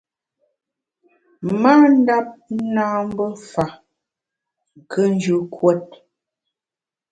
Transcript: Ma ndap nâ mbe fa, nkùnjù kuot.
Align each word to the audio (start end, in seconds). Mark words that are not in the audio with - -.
Ma 1.61 1.73
ndap 1.95 2.29
nâ 2.73 2.85
mbe 3.07 3.25
fa, 3.49 3.65
nkùnjù 4.79 5.37
kuot. 5.53 5.85